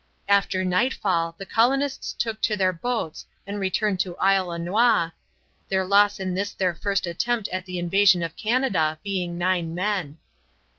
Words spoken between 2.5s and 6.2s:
their boats and returned to Isle aux Noix, their loss